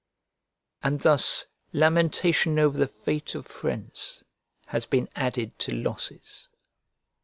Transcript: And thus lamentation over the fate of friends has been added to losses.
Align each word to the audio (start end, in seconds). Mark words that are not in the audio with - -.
And 0.81 0.99
thus 1.01 1.45
lamentation 1.73 2.57
over 2.57 2.75
the 2.75 2.87
fate 2.87 3.35
of 3.35 3.45
friends 3.45 4.23
has 4.65 4.87
been 4.87 5.07
added 5.15 5.59
to 5.59 5.75
losses. 5.75 6.49